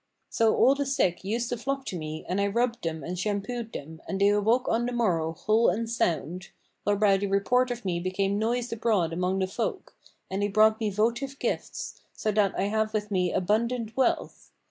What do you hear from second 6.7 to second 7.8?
whereby the report